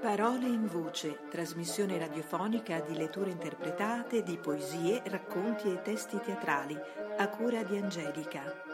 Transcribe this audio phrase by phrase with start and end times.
[0.00, 6.76] Parole in voce, trasmissione radiofonica di letture interpretate di poesie, racconti e testi teatrali,
[7.16, 8.69] a cura di Angelica.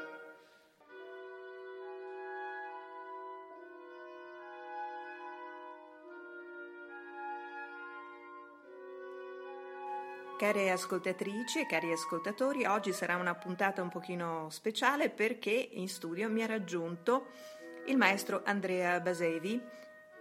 [10.36, 16.28] Care ascoltatrici e cari ascoltatori, oggi sarà una puntata un pochino speciale perché in studio
[16.28, 17.28] mi ha raggiunto
[17.86, 19.58] il maestro Andrea Basevi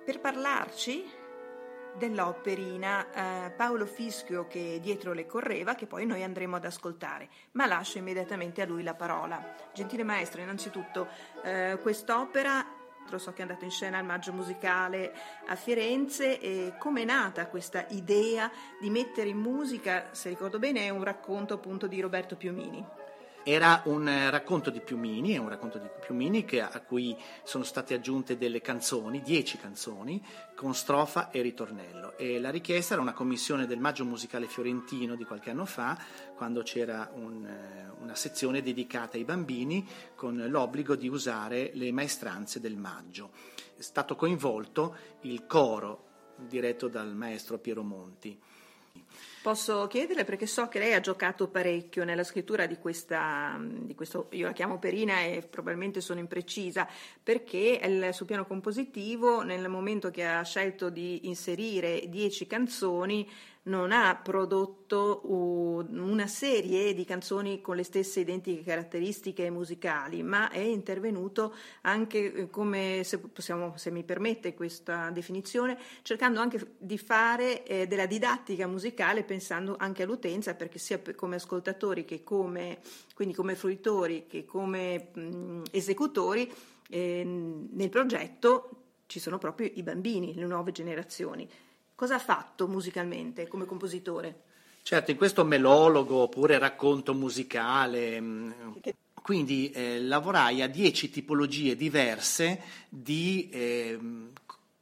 [0.06, 1.04] per parlarci
[1.98, 7.28] dell'operina eh, Paolo Fischio che dietro le correva, che poi noi andremo ad ascoltare.
[7.52, 9.54] Ma lascio immediatamente a lui la parola.
[9.73, 11.09] Gentile maestro, innanzitutto,
[11.44, 12.66] eh, quest'opera
[13.18, 15.14] so che è andato in scena al Maggio Musicale
[15.48, 20.81] a Firenze e come è nata questa idea di mettere in musica, se ricordo bene,
[20.81, 22.86] è un racconto appunto di Roberto Piumini.
[23.48, 27.94] Era un eh, racconto di Piumini, un racconto di Piumini che, a cui sono state
[27.94, 30.20] aggiunte delle canzoni, dieci canzoni,
[30.56, 32.17] con strofa e ritornello.
[32.17, 35.95] E la richiesta era una commissione del Maggio Musicale Fiorentino di qualche anno fa,
[36.36, 42.59] quando c'era un, eh, una sezione dedicata ai bambini con l'obbligo di usare le maestranze
[42.59, 43.30] del Maggio.
[43.77, 48.42] È stato coinvolto il coro diretto dal maestro Piero Monti.
[49.46, 54.26] Posso chiederle perché so che lei ha giocato parecchio nella scrittura di questa, di questo,
[54.32, 56.88] io la chiamo perina e probabilmente sono imprecisa,
[57.22, 63.30] perché il, sul piano compositivo nel momento che ha scelto di inserire dieci canzoni
[63.66, 70.59] non ha prodotto una serie di canzoni con le stesse identiche caratteristiche musicali, ma è
[70.59, 77.66] intervenuto anche eh, come, se, possiamo, se mi permette questa definizione, cercando anche di fare
[77.66, 82.80] eh, della didattica musicale pensando anche all'utenza, perché sia come ascoltatori che come,
[83.16, 86.52] quindi come fruitori che come mh, esecutori,
[86.89, 88.69] eh, nel progetto
[89.08, 91.49] ci sono proprio i bambini, le nuove generazioni.
[91.95, 94.42] Cosa ha fatto musicalmente come compositore?
[94.82, 98.52] Certo, in questo melologo oppure racconto musicale, mm,
[99.22, 103.98] quindi eh, lavorai a dieci tipologie diverse di eh,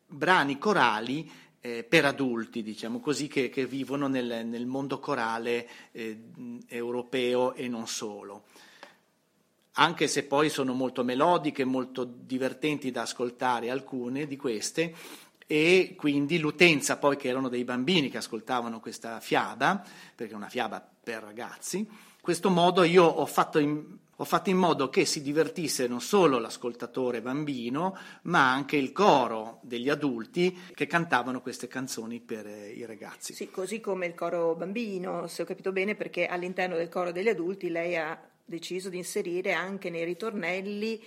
[0.08, 1.32] brani corali
[1.62, 6.20] eh, per adulti, diciamo così, che, che vivono nel, nel, mondo corale eh,
[6.68, 8.46] europeo e non solo.
[9.76, 14.94] Anche se poi sono molto melodiche, molto divertenti da ascoltare alcune di queste,
[15.54, 19.84] e quindi l'utenza poi che erano dei bambini che ascoltavano questa fiaba,
[20.16, 21.88] perché è una fiaba per ragazzi, in
[22.22, 26.40] questo modo io ho fatto in, ho fatto in modo che si divertisse non solo
[26.40, 32.84] l'ascoltatore bambino, ma anche il coro degli adulti che cantavano queste canzoni per eh, i
[32.88, 33.36] ragazzi.
[33.36, 37.30] Sì, così come il coro bambino, se ho capito bene, perché all'interno del coro degli
[37.30, 41.00] adulti lei ha deciso di inserire anche nei ritornelli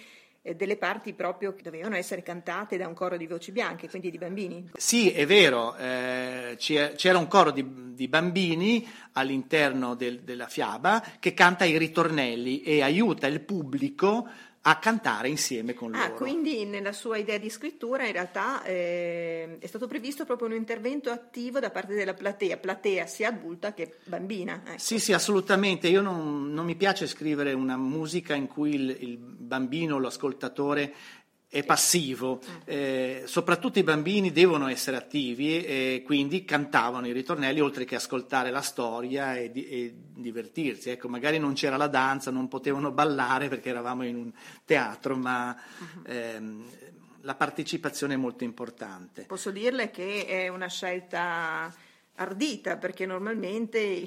[0.54, 4.18] delle parti proprio che dovevano essere cantate da un coro di voci bianche, quindi di
[4.18, 4.70] bambini.
[4.74, 11.34] Sì, è vero, eh, c'era un coro di, di bambini all'interno del, della fiaba che
[11.34, 14.28] canta i ritornelli e aiuta il pubblico
[14.68, 16.14] a cantare insieme con ah, loro.
[16.14, 20.54] Ah, quindi nella sua idea di scrittura in realtà eh, è stato previsto proprio un
[20.54, 24.62] intervento attivo da parte della platea, platea sia adulta che bambina.
[24.66, 24.78] Ecco.
[24.78, 25.86] Sì, sì, assolutamente.
[25.86, 30.94] Io non, non, mi piace scrivere una musica in cui il, il bambino, l'ascoltatore
[31.48, 32.56] è passivo, mm.
[32.64, 38.50] eh, soprattutto i bambini devono essere attivi e quindi cantavano i ritornelli oltre che ascoltare
[38.50, 40.90] la storia e, di, e, divertirsi.
[40.90, 44.32] Ecco, magari non c'era la danza, non potevano ballare perché eravamo in un
[44.64, 46.02] teatro, ma uh-huh.
[46.04, 46.64] ehm,
[47.20, 49.22] la partecipazione è molto importante.
[49.22, 51.72] Posso dirle che è una scelta
[52.16, 54.04] ardita perché normalmente...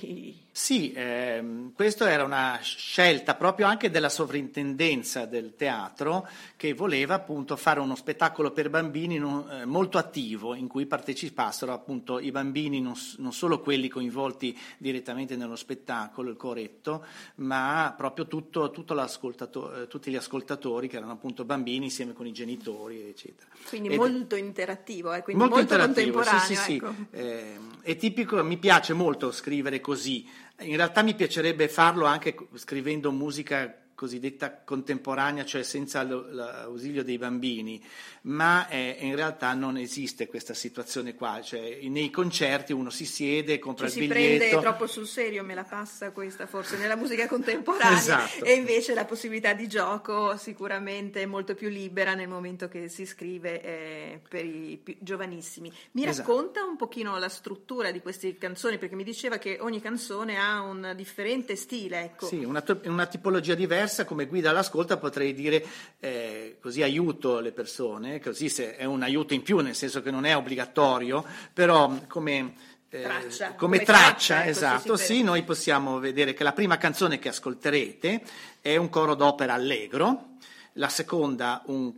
[0.52, 6.28] Sì, ehm, questa era una scelta proprio anche della sovrintendenza del teatro
[6.58, 11.72] che voleva appunto fare uno spettacolo per bambini non, eh, molto attivo in cui partecipassero
[11.72, 17.06] appunto i bambini, non, non, solo quelli coinvolti direttamente nello spettacolo, il corretto,
[17.36, 22.34] ma proprio tutto, tutto eh, tutti gli ascoltatori che erano appunto bambini insieme con i
[22.34, 23.48] genitori, eccetera.
[23.68, 26.40] Quindi Ed molto interattivo, eh, quindi molto, molto contemporaneo.
[26.42, 26.94] Sì, sì, ecco.
[27.12, 27.18] sì.
[27.18, 30.28] Eh, è tipico, mi piace molto scrivere così.
[30.62, 37.84] In realtà mi piacerebbe farlo anche scrivendo musica cosiddetta contemporanea, cioè senza l'ausilio dei bambini,
[38.22, 43.60] ma eh, in realtà non esiste questa situazione qua, cioè, nei concerti uno si siede,
[43.60, 44.32] compra Ci il biglietto.
[44.32, 48.46] si prende troppo sul serio, me la passa questa forse nella musica contemporanea esatto.
[48.46, 53.06] e invece la possibilità di gioco sicuramente è molto più libera nel momento che si
[53.06, 55.74] scrive eh, per i giovanissimi.
[55.92, 56.30] Mi esatto.
[56.30, 60.62] racconta un pochino la struttura di queste canzoni perché mi diceva che ogni canzone ha
[60.62, 62.28] un differente stile, ecco.
[62.28, 65.66] Sì, una, una tipologia diversa diversa, come guida all'ascolto potrei dire
[66.00, 70.12] eh, così aiuto le persone, così se è un aiuto in più, nel senso che
[70.12, 72.54] non è obbligatorio, però come...
[72.92, 76.54] Eh, traccia, come, come, traccia, traccia ecco, esatto, sì, sì, noi possiamo vedere che la
[76.54, 78.24] prima canzone che ascolterete
[78.62, 80.38] è un coro d'opera allegro,
[80.74, 81.94] la seconda un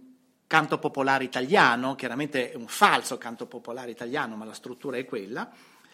[0.48, 5.50] canto popolare italiano, chiaramente è un falso canto popolare italiano, ma la struttura è quella,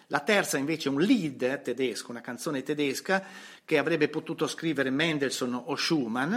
[0.07, 3.24] la terza invece è un lied tedesco, una canzone tedesca
[3.65, 6.36] che avrebbe potuto scrivere Mendelssohn o Schumann.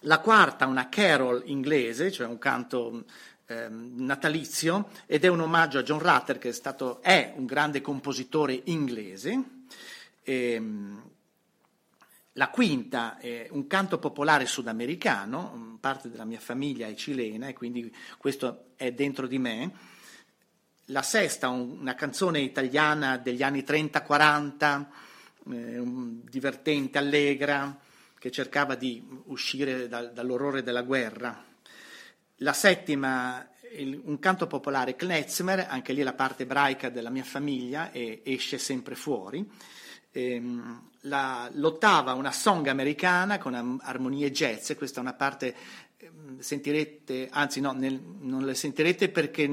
[0.00, 3.04] La quarta una carol inglese, cioè un canto
[3.46, 7.80] eh, natalizio, ed è un omaggio a John Rutter che è, stato, è un grande
[7.80, 9.44] compositore inglese.
[10.22, 11.02] E, ehm,
[12.36, 17.94] la quinta è un canto popolare sudamericano, parte della mia famiglia è cilena e quindi
[18.18, 19.72] questo è dentro di me
[20.86, 24.84] la sesta, una canzone italiana degli anni 30-40,
[25.50, 25.82] eh,
[26.28, 27.78] divertente, allegra,
[28.18, 31.42] che cercava di uscire dal, dall'orrore della guerra.
[32.38, 37.90] La settima, il, un canto popolare Klezmer, anche lì la parte ebraica della mia famiglia
[37.90, 39.48] e esce sempre fuori.
[40.10, 45.54] Ehm, la, l'ottava, una song americana con armonie jazz, questa è una parte,
[45.98, 49.46] ehm, sentirete, anzi no, nel, non le sentirete perché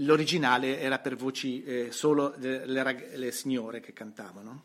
[0.00, 4.64] L'originale era per voci eh, solo le, rag- le, signore che cantavano.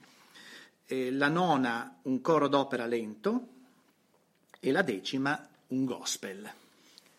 [0.85, 3.47] E la nona un coro d'opera lento
[4.59, 6.51] e la decima un gospel.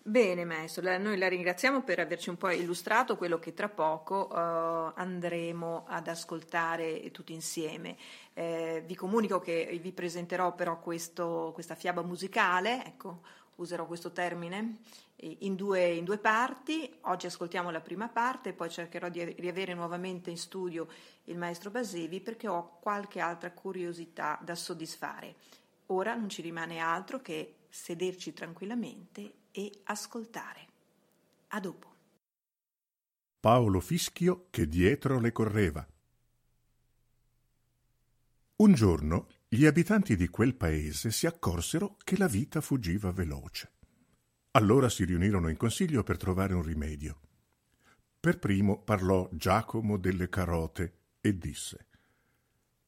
[0.04, 4.92] Bene maestro, noi la ringraziamo per averci un po' illustrato quello che tra poco uh,
[4.94, 7.96] andremo ad ascoltare tutti insieme.
[8.34, 13.20] Eh, vi comunico che vi presenterò però questo, questa fiaba musicale, ecco,
[13.56, 14.78] userò questo termine,
[15.16, 16.92] in due, in due, parti.
[17.02, 20.88] Oggi ascoltiamo la prima parte poi cercherò di riavere nuovamente in studio
[21.24, 25.34] il maestro Basevi perché ho qualche altra curiosità da soddisfare.
[25.86, 30.68] Ora non ci rimane altro che sederci tranquillamente e ascoltare.
[31.48, 31.90] A dopo.
[33.38, 35.86] Paolo Fischio che dietro le correva.
[38.56, 43.72] Un giorno gli abitanti di quel paese si accorsero che la vita fuggiva veloce.
[44.52, 47.20] Allora si riunirono in consiglio per trovare un rimedio.
[48.18, 51.86] Per primo parlò Giacomo delle Carote e disse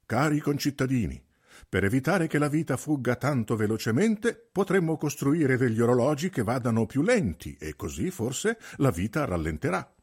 [0.06, 1.22] Cari concittadini,
[1.68, 7.02] per evitare che la vita fugga tanto velocemente, potremmo costruire degli orologi che vadano più
[7.02, 9.94] lenti e così forse la vita rallenterà.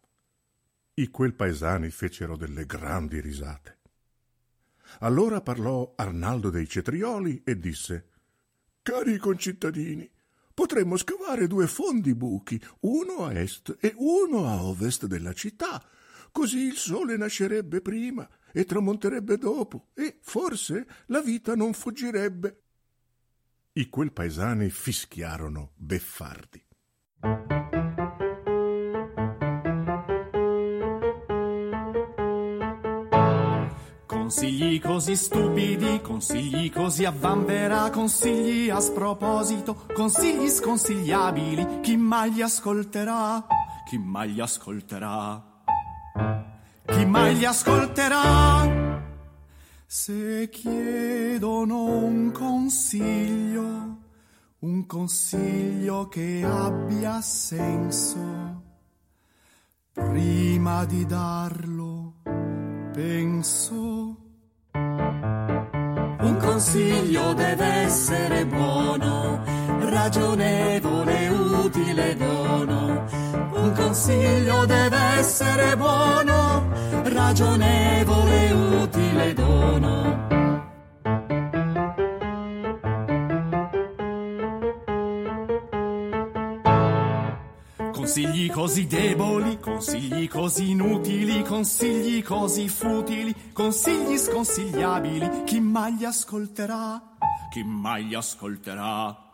[0.94, 3.80] I quel paesani fecero delle grandi risate.
[5.00, 8.10] Allora parlò Arnaldo dei Cetrioli e disse
[8.82, 10.10] Cari concittadini,
[10.54, 15.84] potremmo scavare due fondi buchi, uno a est e uno a ovest della città.
[16.32, 22.62] Così il sole nascerebbe prima e tramonterebbe dopo, e forse la vita non fuggirebbe.
[23.74, 26.66] I quel paesani fischiarono beffardi.
[34.32, 42.42] Consigli così stupidi, consigli così a vanvera, consigli a sproposito, consigli sconsigliabili, chi mai li
[42.42, 43.46] ascolterà?
[43.86, 45.64] Chi mai li ascolterà?
[46.86, 49.04] Chi mai li ascolterà?
[49.86, 53.98] Se chiedono un consiglio,
[54.60, 58.64] un consiglio che abbia senso,
[59.92, 62.14] prima di darlo
[62.92, 64.01] penso
[66.42, 69.44] consiglio deve essere buono,
[69.80, 73.06] ragionevole, utile dono.
[73.54, 76.68] Un consiglio deve essere buono,
[77.04, 80.41] ragionevole, utile dono.
[88.62, 97.02] Così deboli, consigli così inutili, consigli così futili, consigli sconsigliabili, chi mai li ascolterà?
[97.50, 99.32] Chi mai li ascolterà?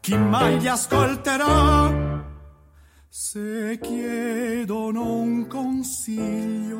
[0.00, 2.24] Chi mai li ascolterà?
[3.10, 6.78] Se chiedono un consiglio,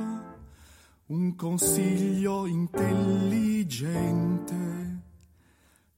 [1.08, 5.02] un consiglio intelligente,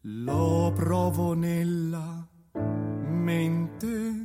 [0.00, 2.26] lo provo nella
[3.06, 4.19] mente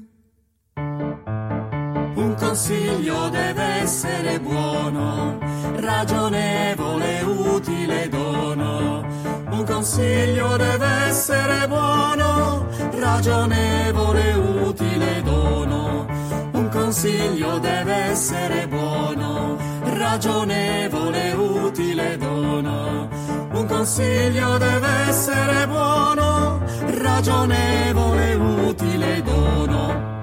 [2.55, 5.37] consiglio deve essere buono,
[5.75, 9.05] ragionevole, utile dono.
[9.49, 12.65] Un consiglio deve essere buono,
[12.97, 16.07] ragionevole, utile dono.
[16.53, 23.09] Un consiglio deve essere buono, ragionevole, utile dono.
[23.51, 26.61] Un consiglio deve essere buono,
[27.01, 30.14] ragionevole, utile dono.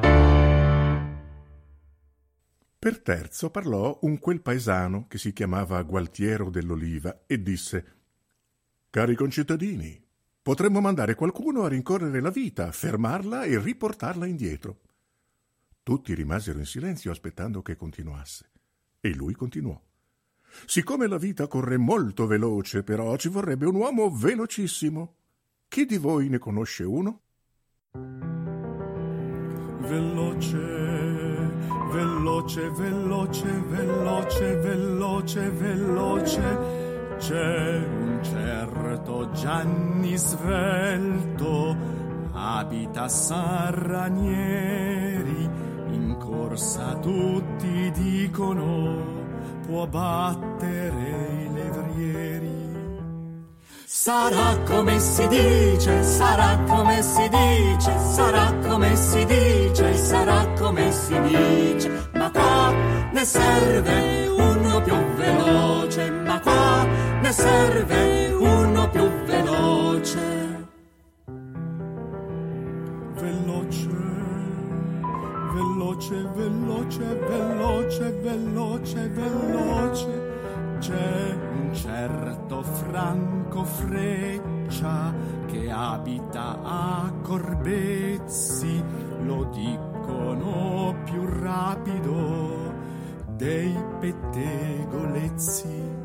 [2.82, 7.86] Per terzo parlò un quel paesano che si chiamava Gualtiero dell'Oliva e disse
[8.90, 10.04] Cari concittadini,
[10.42, 14.80] potremmo mandare qualcuno a rincorrere la vita, fermarla e riportarla indietro.
[15.84, 18.50] Tutti rimasero in silenzio aspettando che continuasse.
[18.98, 19.80] E lui continuò.
[20.66, 25.14] Siccome la vita corre molto veloce, però ci vorrebbe un uomo velocissimo.
[25.68, 27.20] Chi di voi ne conosce uno?
[29.82, 31.31] Veloce
[31.92, 36.58] veloce, veloce, veloce, veloce, veloce.
[37.18, 41.76] C'è un certo Gianni svelto,
[42.32, 44.20] abita Sarranieri,
[45.90, 49.20] in corsa tutti dicono
[49.66, 52.31] può battere i levrieri.
[54.04, 61.21] Sarà come si dice, sarà come si dice, sarà come si dice, sarà come si
[61.21, 62.75] dice, ma qua
[63.12, 66.85] ne serve uno più veloce, ma qua
[67.21, 70.66] ne serve uno più veloce.
[73.14, 73.88] Veloce,
[75.54, 80.30] veloce, veloce, veloce, veloce, veloce
[80.82, 85.14] c'è certo Franco Freccia
[85.47, 88.83] che abita a Corbezzi,
[89.23, 92.75] lo dicono più rapido
[93.37, 96.00] dei pettegolezzi.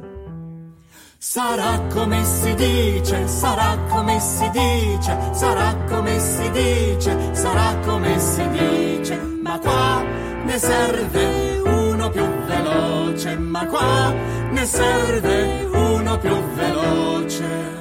[1.20, 8.48] Sarà come si dice, sarà come si dice, sarà come si dice, sarà come si
[8.50, 10.04] dice, ma qua
[10.46, 11.77] ne serve
[12.08, 14.14] uno più veloce, ma qua
[14.52, 17.76] ne serve uno più veloce.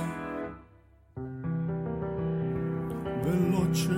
[3.23, 3.91] Veloce,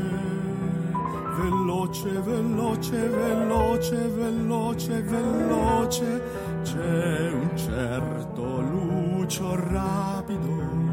[1.37, 6.23] veloce, veloce, veloce, veloce, veloce,
[6.62, 10.87] c'è un certo Lucio rapido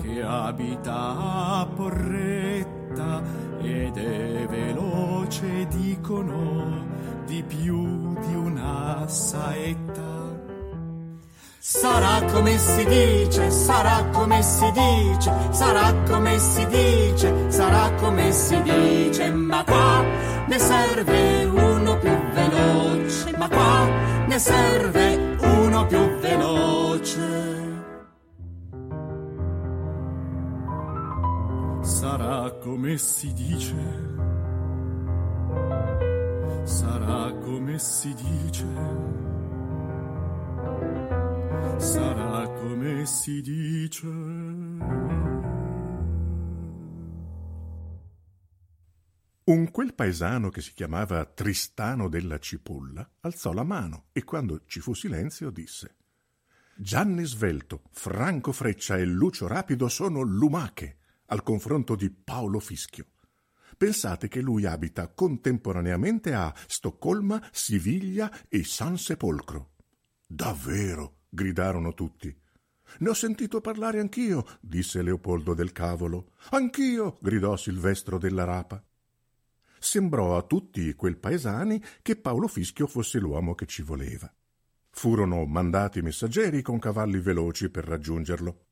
[0.00, 3.22] che abita a Porretta
[3.60, 6.87] ed è veloce, dicono,
[7.28, 10.16] di più di una saetta.
[11.58, 18.62] Sarà come si dice, sarà come si dice, sarà come si dice, sarà come si
[18.62, 20.02] dice, ma qua
[20.46, 23.86] ne serve uno più veloce, ma qua
[24.26, 27.46] ne serve uno più veloce.
[31.82, 34.08] Sarà come si dice,
[37.78, 39.18] si dice
[41.78, 44.06] sarà come si dice.
[49.44, 54.80] Un quel paesano che si chiamava Tristano della Cipolla alzò la mano e quando ci
[54.80, 55.94] fu silenzio disse
[56.76, 63.06] Gianni Svelto, Franco Freccia e Lucio Rapido sono lumache al confronto di Paolo Fischio.
[63.78, 69.74] Pensate che lui abita contemporaneamente a Stoccolma, Siviglia e San Sepolcro.
[70.26, 72.36] Davvero, gridarono tutti.
[72.98, 76.32] Ne ho sentito parlare anch'io, disse Leopoldo del Cavolo.
[76.50, 78.84] Anch'io, gridò Silvestro della Rapa.
[79.78, 84.32] Sembrò a tutti quel paesani che Paolo Fischio fosse l'uomo che ci voleva.
[84.90, 88.64] Furono mandati messaggeri con cavalli veloci per raggiungerlo.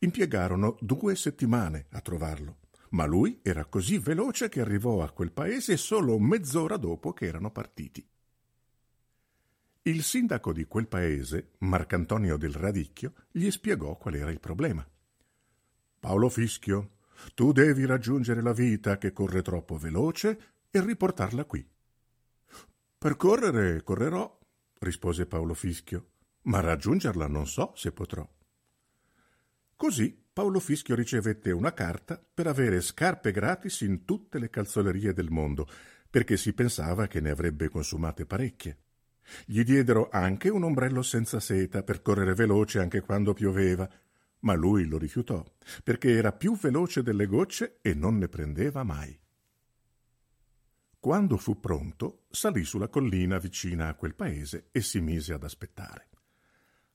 [0.00, 2.58] Impiegarono due settimane a trovarlo,
[2.94, 7.50] ma lui era così veloce che arrivò a quel paese solo mezz'ora dopo che erano
[7.50, 8.06] partiti.
[9.82, 14.86] Il sindaco di quel paese, Marcantonio del Radicchio, gli spiegò qual era il problema.
[15.98, 16.98] Paolo Fischio,
[17.34, 21.66] tu devi raggiungere la vita che corre troppo veloce e riportarla qui.
[22.96, 24.38] Per correre correrò,
[24.78, 26.10] rispose Paolo Fischio,
[26.42, 28.26] ma raggiungerla non so se potrò.
[29.76, 35.30] Così Paolo Fischio ricevette una carta per avere scarpe gratis in tutte le calzolerie del
[35.30, 35.68] mondo,
[36.10, 38.78] perché si pensava che ne avrebbe consumate parecchie.
[39.44, 43.88] Gli diedero anche un ombrello senza seta per correre veloce anche quando pioveva,
[44.40, 45.44] ma lui lo rifiutò,
[45.84, 49.16] perché era più veloce delle gocce e non ne prendeva mai.
[50.98, 56.08] Quando fu pronto, salì sulla collina vicina a quel paese e si mise ad aspettare.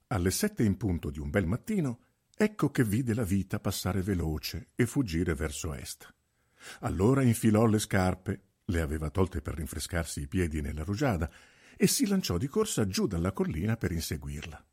[0.08, 2.02] Alle sette in punto di un bel mattino,
[2.42, 6.16] ecco che vide la vita passare veloce e fuggire verso est.
[6.80, 11.30] Allora infilò le scarpe, le aveva tolte per rinfrescarsi i piedi nella rugiada,
[11.76, 14.66] e si lanciò di corsa giù dalla collina per inseguirla.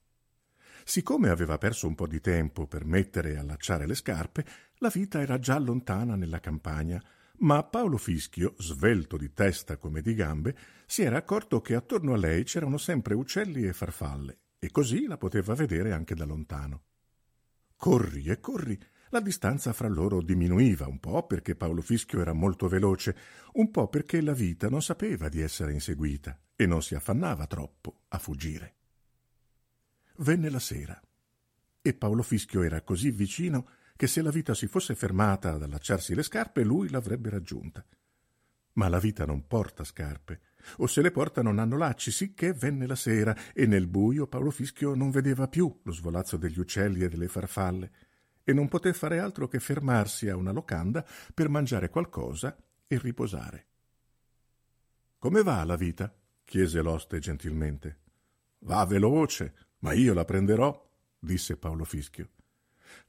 [0.85, 4.47] Siccome aveva perso un po' di tempo per mettere e allacciare le scarpe,
[4.77, 7.03] la vita era già lontana nella campagna,
[7.39, 10.57] ma Paolo Fischio, svelto di testa come di gambe,
[10.87, 15.19] si era accorto che attorno a lei c'erano sempre uccelli e farfalle, e così la
[15.19, 16.83] poteva vedere anche da lontano.
[17.77, 18.79] Corri e corri.
[19.11, 23.17] La distanza fra loro diminuiva un po' perché Paolo Fischio era molto veloce,
[23.53, 28.03] un po' perché la vita non sapeva di essere inseguita e non si affannava troppo
[28.09, 28.75] a fuggire.
[30.17, 31.01] Venne la sera
[31.81, 36.15] e Paolo Fischio era così vicino che se la vita si fosse fermata ad allacciarsi
[36.15, 37.85] le scarpe lui l'avrebbe raggiunta.
[38.73, 40.41] Ma la vita non porta scarpe,
[40.79, 44.51] o se le porta non hanno lacci, sicché venne la sera e nel buio Paolo
[44.51, 47.91] Fischio non vedeva più lo svolazzo degli uccelli e delle farfalle
[48.49, 51.05] e non poté fare altro che fermarsi a una locanda
[51.35, 52.57] per mangiare qualcosa
[52.87, 53.67] e riposare.
[55.19, 56.15] Come va la vita?
[56.45, 57.99] chiese l'oste gentilmente.
[58.61, 62.31] Va veloce, ma io la prenderò, disse Paolo Fischio.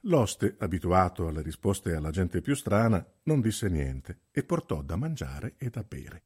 [0.02, 5.54] L'oste, abituato alle risposte alla gente più strana, non disse niente e portò da mangiare
[5.56, 6.22] e da bere.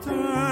[0.00, 0.49] te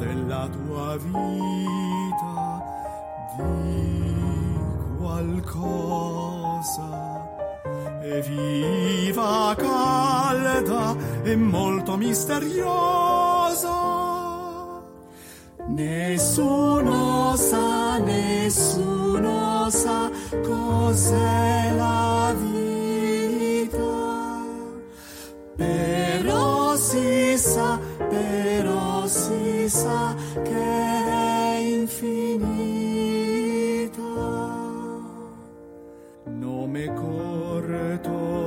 [0.00, 2.62] della tua vita,
[3.36, 4.58] di
[4.98, 6.88] qualcosa.
[8.02, 13.78] E viva, calda e molto misteriosa.
[15.68, 20.10] Nessuno sa, nessuno sa
[20.42, 23.78] cos'è la vita.
[25.56, 28.49] Però si sa, però
[29.70, 32.42] sa che è infinita.
[36.24, 38.39] Nome corretto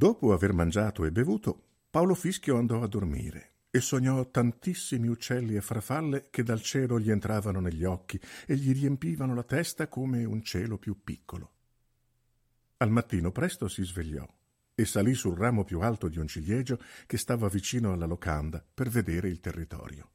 [0.00, 5.60] Dopo aver mangiato e bevuto, Paolo Fischio andò a dormire e sognò tantissimi uccelli e
[5.60, 10.42] farfalle che dal cielo gli entravano negli occhi e gli riempivano la testa come un
[10.42, 11.52] cielo più piccolo.
[12.78, 14.26] Al mattino presto si svegliò
[14.74, 18.88] e salì sul ramo più alto di un ciliegio che stava vicino alla locanda per
[18.88, 20.10] vedere il territorio.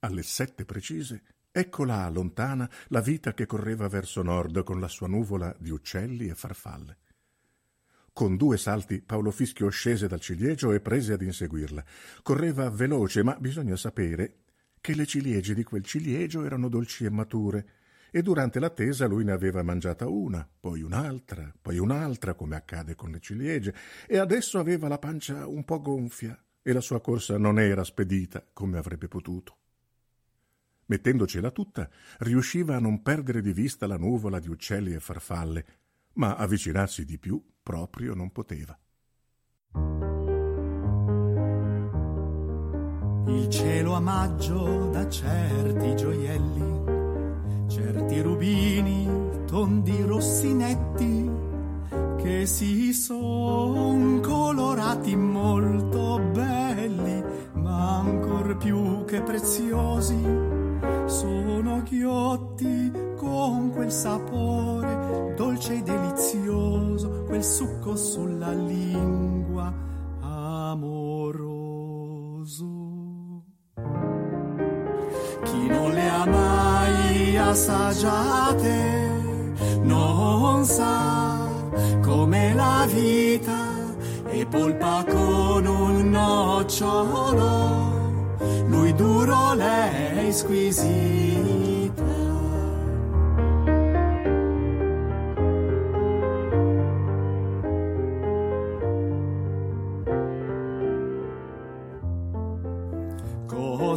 [0.00, 5.06] Alle sette precise Ecco là, lontana, la vita che correva verso nord con la sua
[5.06, 6.98] nuvola di uccelli e farfalle.
[8.14, 11.82] Con due salti Paolo Fischio scese dal ciliegio e prese ad inseguirla.
[12.22, 14.40] Correva veloce, ma bisogna sapere
[14.82, 17.66] che le ciliegie di quel ciliegio erano dolci e mature,
[18.10, 23.12] e durante l'attesa lui ne aveva mangiata una, poi un'altra, poi un'altra, come accade con
[23.12, 23.74] le ciliegie,
[24.06, 28.46] e adesso aveva la pancia un po' gonfia e la sua corsa non era spedita
[28.52, 29.56] come avrebbe potuto.
[30.84, 35.64] Mettendocela tutta, riusciva a non perdere di vista la nuvola di uccelli e farfalle,
[36.14, 38.76] ma avvicinarsi di più proprio non poteva.
[43.26, 49.08] Il cielo a maggio da certi gioielli, certi rubini,
[49.46, 51.30] tondi rossinetti,
[52.16, 57.22] che si son colorati molto belli,
[57.54, 60.20] ma ancor più che preziosi
[61.06, 63.11] sono ghiotti
[63.42, 69.74] con quel sapore dolce e delizioso, quel succo sulla lingua
[70.20, 71.50] amoroso.
[75.42, 78.74] Chi non le ha mai assaggiate
[79.82, 81.48] non sa
[82.00, 83.58] come la vita
[84.28, 87.90] è polpa con un nocciolo
[88.68, 91.81] lui duro, lei squisita.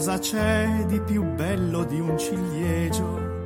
[0.06, 3.42] Cosa c'è di più bello di un ciliegio,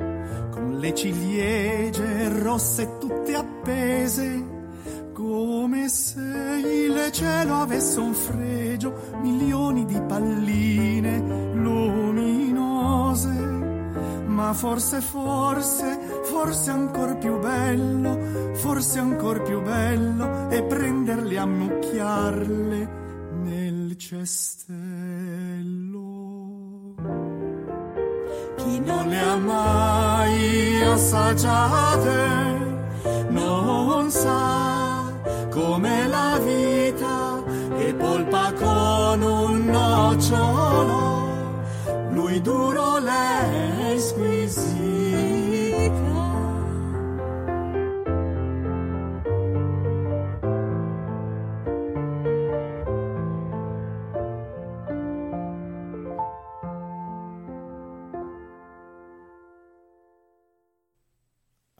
[0.50, 4.58] con le ciliegie rosse tutte appese?
[5.14, 8.92] come se il cielo avesse un fregio,
[9.22, 13.28] milioni di palline luminose.
[14.26, 22.88] Ma forse, forse, forse ancor più bello, forse ancor più bello è prenderle a mucchiarle
[23.44, 24.89] nel cestello.
[30.90, 32.18] Assaggiate
[33.28, 35.12] non sa
[35.50, 37.42] come la vita
[37.78, 41.28] e polpa con un nocciolo,
[42.12, 44.89] lui duro, lei squisita.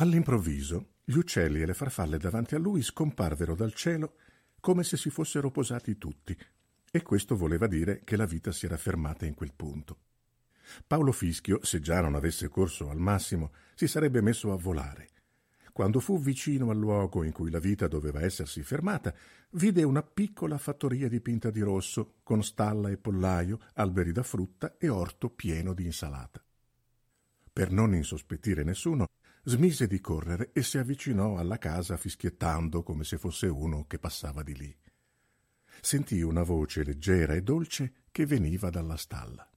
[0.00, 4.14] All'improvviso gli uccelli e le farfalle davanti a lui scomparvero dal cielo
[4.58, 6.34] come se si fossero posati tutti,
[6.90, 9.98] e questo voleva dire che la vita si era fermata in quel punto.
[10.86, 15.08] Paolo Fischio, se già non avesse corso al massimo, si sarebbe messo a volare.
[15.70, 19.14] Quando fu vicino al luogo in cui la vita doveva essersi fermata,
[19.50, 24.88] vide una piccola fattoria dipinta di rosso, con stalla e pollaio, alberi da frutta e
[24.88, 26.42] orto pieno di insalata.
[27.52, 29.06] Per non insospettire nessuno,
[29.42, 34.42] smise di correre e si avvicinò alla casa fischiettando come se fosse uno che passava
[34.42, 34.76] di lì.
[35.80, 39.48] Sentì una voce leggera e dolce che veniva dalla stalla.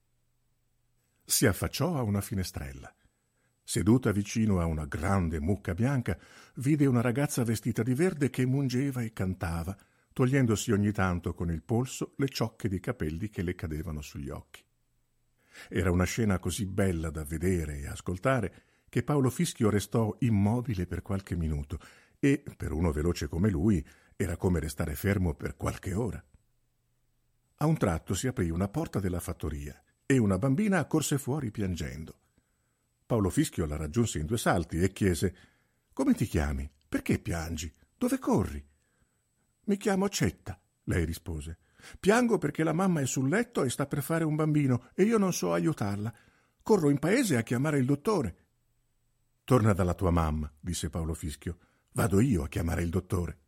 [1.22, 2.94] Si affacciò a una finestrella.
[3.62, 6.18] Seduta vicino a una grande mucca bianca,
[6.56, 9.76] vide una ragazza vestita di verde che mungeva e cantava,
[10.12, 14.62] togliendosi ogni tanto con il polso le ciocche di capelli che le cadevano sugli occhi.
[15.68, 18.62] Era una scena così bella da vedere e ascoltare
[18.94, 21.80] che Paolo Fischio restò immobile per qualche minuto
[22.20, 26.24] e, per uno veloce come lui, era come restare fermo per qualche ora.
[27.56, 32.20] A un tratto si aprì una porta della fattoria e una bambina accorse fuori piangendo.
[33.04, 35.34] Paolo Fischio la raggiunse in due salti e chiese
[35.92, 36.70] Come ti chiami?
[36.88, 37.72] Perché piangi?
[37.98, 38.64] Dove corri?
[39.64, 41.58] Mi chiamo Cetta, lei rispose.
[41.98, 45.18] Piango perché la mamma è sul letto e sta per fare un bambino e io
[45.18, 46.14] non so aiutarla.
[46.62, 48.43] Corro in paese a chiamare il dottore.
[49.44, 51.58] Torna dalla tua mamma, disse Paolo Fischio.
[51.92, 53.38] Vado io a chiamare il dottore.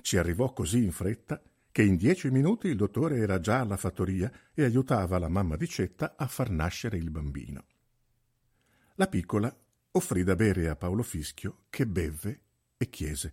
[0.00, 1.42] Ci arrivò così in fretta
[1.72, 5.68] che in dieci minuti il dottore era già alla fattoria e aiutava la mamma di
[5.68, 7.64] Cetta a far nascere il bambino.
[8.94, 9.54] La piccola
[9.92, 12.40] offrì da bere a Paolo Fischio, che bevve
[12.76, 13.32] e chiese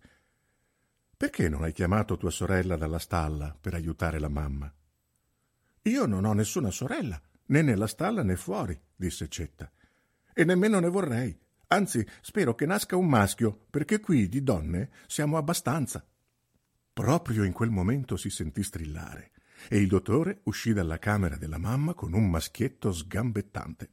[1.15, 4.71] Perché non hai chiamato tua sorella dalla stalla per aiutare la mamma?
[5.83, 9.71] Io non ho nessuna sorella, né nella stalla né fuori, disse Cetta.
[10.33, 11.39] E nemmeno ne vorrei.
[11.67, 16.05] Anzi, spero che nasca un maschio, perché qui di donne siamo abbastanza.
[16.93, 19.31] Proprio in quel momento si sentì strillare
[19.69, 23.91] e il dottore uscì dalla camera della mamma con un maschietto sgambettante.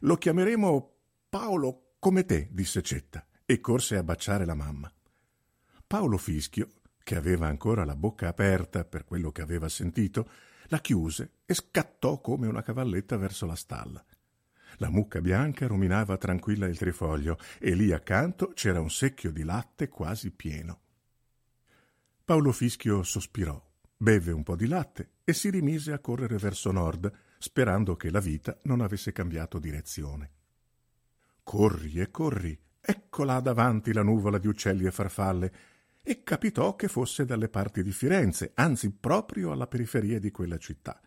[0.00, 0.92] Lo chiameremo
[1.28, 4.92] Paolo come te, disse Cetta, e corse a baciare la mamma.
[5.86, 6.70] Paolo Fischio,
[7.02, 10.28] che aveva ancora la bocca aperta per quello che aveva sentito,
[10.68, 14.04] la chiuse e scattò come una cavalletta verso la stalla.
[14.78, 19.88] La mucca bianca ruminava tranquilla il trifoglio e lì accanto c'era un secchio di latte
[19.88, 20.80] quasi pieno.
[22.24, 23.62] Paolo Fischio sospirò,
[23.96, 28.20] beve un po' di latte e si rimise a correre verso nord, sperando che la
[28.20, 30.30] vita non avesse cambiato direzione.
[31.42, 35.52] Corri e corri, eccola davanti la nuvola di uccelli e farfalle,
[36.02, 41.00] e capitò che fosse dalle parti di Firenze, anzi proprio alla periferia di quella città.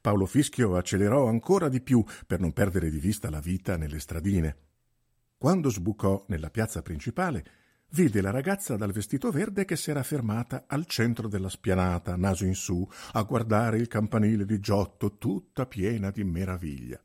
[0.00, 4.56] Paolo Fischio accelerò ancora di più per non perdere di vista la vita nelle stradine.
[5.36, 7.44] Quando sbucò nella piazza principale,
[7.90, 12.54] vide la ragazza dal vestito verde che s'era fermata al centro della spianata, naso in
[12.54, 17.02] su, a guardare il campanile di Giotto tutta piena di meraviglia.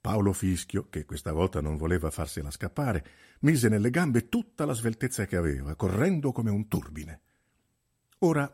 [0.00, 3.04] Paolo Fischio, che questa volta non voleva farsela scappare,
[3.40, 7.20] mise nelle gambe tutta la sveltezza che aveva, correndo come un turbine.
[8.18, 8.50] Ora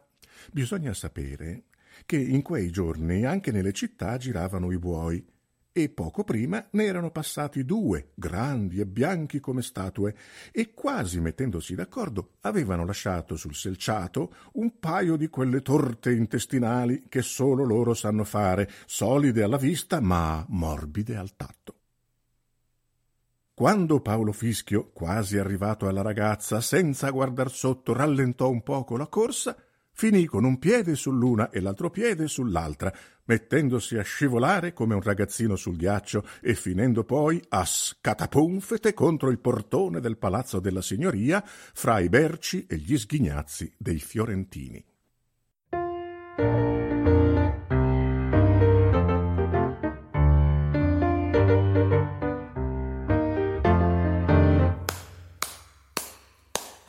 [0.53, 1.65] bisogna sapere
[2.07, 5.25] che in quei giorni anche nelle città giravano i buoi,
[5.83, 10.15] e poco prima ne erano passati due, grandi e bianchi come statue,
[10.51, 17.23] e quasi mettendosi d'accordo avevano lasciato sul selciato un paio di quelle torte intestinali che
[17.23, 21.75] solo loro sanno fare, solide alla vista ma morbide al tatto.
[23.55, 29.57] Quando Paolo Fischio, quasi arrivato alla ragazza, senza guardar sotto, rallentò un poco la corsa,
[29.99, 35.57] finì con un piede sull'una e l'altro piede sull'altra, mettendosi a scivolare come un ragazzino
[35.57, 41.99] sul ghiaccio e finendo poi a scatapunfete contro il portone del palazzo della signoria fra
[41.99, 44.85] i berci e gli sghignazzi dei fiorentini.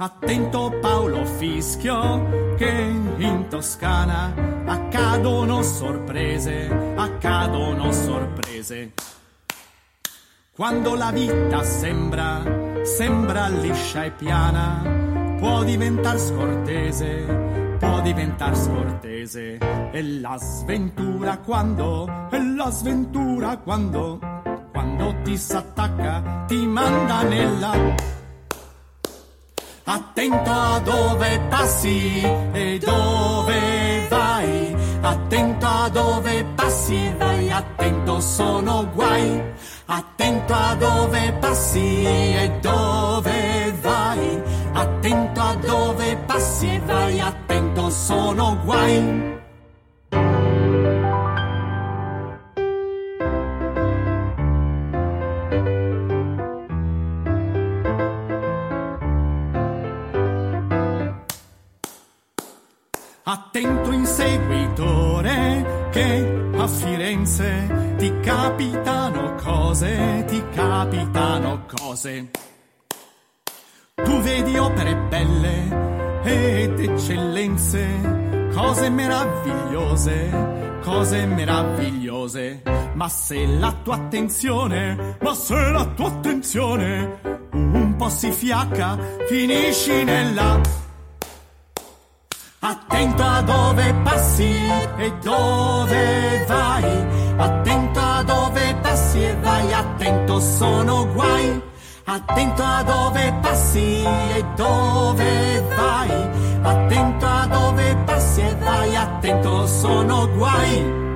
[0.02, 2.70] Attento Paolo Fischio che
[3.18, 4.34] in Toscana
[4.64, 8.94] accadono sorprese, accadono sorprese.
[10.56, 12.42] Quando la vita sembra,
[12.84, 19.58] sembra liscia e piana, può diventar scortese, può diventar scortese.
[19.92, 24.18] E la sventura quando, e la sventura quando,
[24.72, 28.18] quando ti s'attacca, ti manda nella
[29.92, 32.22] Attento a dove passi
[32.54, 34.76] e dove vai.
[35.02, 37.50] Attento a dove passi e vai.
[37.50, 39.42] Attento sono guai.
[39.88, 44.44] Attento a dove passi e dove vai.
[44.74, 47.20] Attento a dove passi vai.
[47.20, 49.39] Attento sono guai.
[71.90, 72.30] Cose.
[73.96, 82.62] Tu vedi opere belle ed eccellenze, cose meravigliose, cose meravigliose.
[82.94, 87.20] Ma se la tua attenzione, ma se la tua attenzione
[87.54, 88.98] un po' si fiacca,
[89.28, 90.62] finisci nella
[92.62, 94.54] Attento a dove passi
[94.98, 96.84] e dove vai.
[97.38, 99.72] Attento a dove passi e vai.
[99.72, 101.69] Attento sono guai.
[102.12, 106.10] Attento a dove passi e dove vai.
[106.64, 108.96] Attento a dove passi e vai.
[108.96, 111.08] Attento sono guai.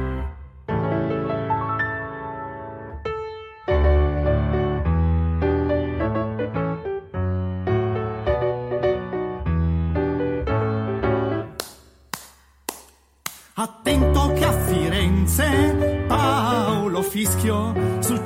[13.55, 17.73] Attento che a Firenze, Paolo Fischio,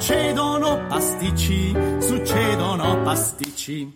[0.07, 3.93] succedono pasticci, succedono pasticci.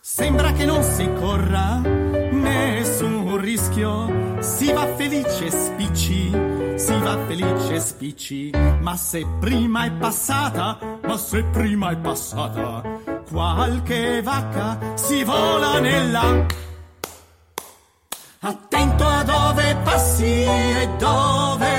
[0.00, 6.30] Sembra che non si corra nessun rischio, si va felice spicci,
[6.76, 8.52] si va felice spicci.
[8.80, 12.82] Ma se prima è passata, ma se prima è passata,
[13.28, 16.46] qualche vacca si vola nella
[18.44, 21.71] Attento a dove passi e dove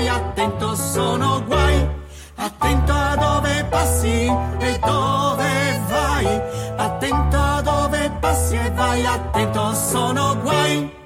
[0.00, 0.08] vai.
[0.08, 1.88] Attento sono guai.
[2.36, 6.26] Attento a dove passi e dove vai.
[6.76, 9.04] Attento a dove passi e vai.
[9.04, 10.98] Attento sono guai.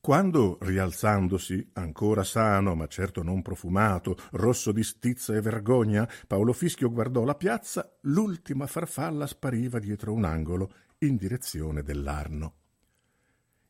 [0.00, 6.92] Quando, rialzandosi, ancora sano, ma certo non profumato, rosso di stizza e vergogna, Paolo Fischio
[6.92, 12.65] guardò la piazza, l'ultima farfalla spariva dietro un angolo in direzione dell'Arno.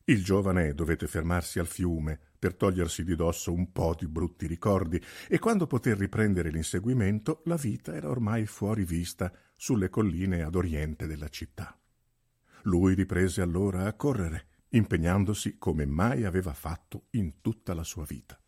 [0.09, 5.03] Il giovane dovette fermarsi al fiume per togliersi di dosso un po' di brutti ricordi
[5.27, 11.09] e quando poté riprendere l'inseguimento la vita era ormai fuori vista sulle colline ad oriente
[11.09, 11.77] della città.
[12.63, 18.39] Lui riprese allora a correre impegnandosi come mai aveva fatto in tutta la sua vita.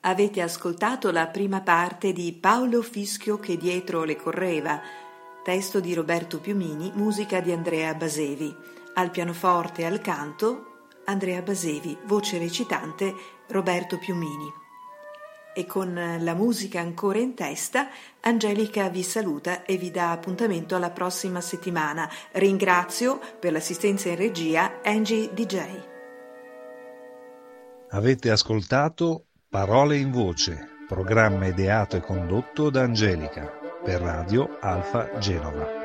[0.00, 4.80] Avete ascoltato la prima parte di Paolo Fischio che dietro le correva,
[5.44, 8.78] testo di Roberto Piumini, musica di Andrea Basevi.
[9.00, 13.14] Al pianoforte e al canto Andrea Basevi, voce recitante
[13.48, 14.52] Roberto Piumini
[15.54, 17.88] e con la musica ancora in testa,
[18.20, 22.10] Angelica vi saluta e vi dà appuntamento alla prossima settimana.
[22.32, 25.60] Ringrazio per l'assistenza in regia Angie DJ.
[27.92, 33.50] Avete ascoltato Parole in Voce, programma ideato e condotto da Angelica
[33.82, 35.79] per Radio Alfa Genova.